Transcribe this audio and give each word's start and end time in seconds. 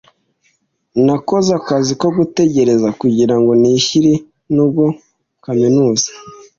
Nakoze 1.05 1.49
akazi 1.59 1.91
ko 2.01 2.07
gutegereza 2.17 2.87
kugirango 2.99 3.51
nishyire 3.61 4.13
nubwo 4.53 4.83
kaminuza. 5.43 6.09